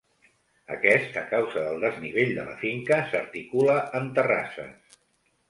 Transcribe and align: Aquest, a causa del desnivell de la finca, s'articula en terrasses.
Aquest, 0.75 1.19
a 1.21 1.21
causa 1.33 1.65
del 1.65 1.83
desnivell 1.87 2.33
de 2.39 2.47
la 2.49 2.57
finca, 2.63 2.99
s'articula 3.13 3.77
en 4.01 4.11
terrasses. 4.19 4.99